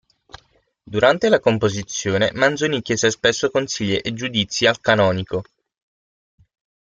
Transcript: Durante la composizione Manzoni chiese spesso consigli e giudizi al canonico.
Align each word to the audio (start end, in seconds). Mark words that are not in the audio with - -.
Durante 0.83 1.29
la 1.29 1.39
composizione 1.39 2.31
Manzoni 2.33 2.81
chiese 2.81 3.11
spesso 3.11 3.51
consigli 3.51 3.99
e 4.01 4.13
giudizi 4.15 4.65
al 4.65 4.81
canonico. 4.81 5.43